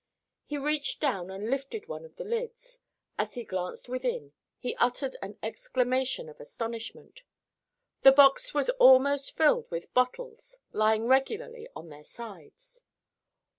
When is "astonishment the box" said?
6.39-8.51